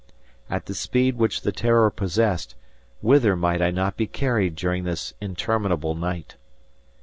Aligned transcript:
At 0.49 0.65
the 0.65 0.73
speed 0.73 1.15
which 1.19 1.41
the 1.43 1.51
"Terror" 1.51 1.91
possessed, 1.91 2.55
whither 3.01 3.35
might 3.35 3.61
I 3.61 3.69
not 3.69 3.97
be 3.97 4.07
carried 4.07 4.55
during 4.55 4.83
this 4.83 5.13
interminable 5.21 5.93
night? 5.93 6.37